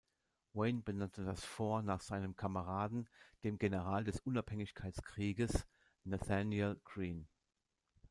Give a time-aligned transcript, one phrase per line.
[0.53, 3.07] Wayne benannte das Fort nach seinem Kameraden,
[3.43, 5.67] dem General des Unabhängigkeitskrieges
[6.05, 7.27] Nathanael Greene.